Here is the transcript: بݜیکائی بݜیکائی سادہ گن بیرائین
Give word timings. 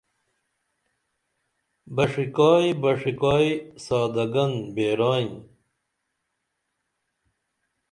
بݜیکائی 1.95 2.69
بݜیکائی 2.81 3.49
سادہ 3.85 4.25
گن 4.33 4.51
بیرائین 4.73 5.31